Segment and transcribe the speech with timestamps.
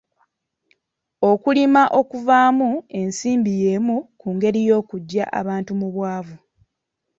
[1.29, 2.69] Okulima okuvaamu
[2.99, 6.35] ensimbi y'emu ku ngeri y'okuggya abantu mu bwavu.